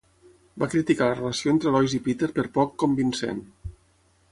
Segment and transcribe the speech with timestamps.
[0.61, 3.47] Va criticar la relació entre Lois i Peter per poc convincent.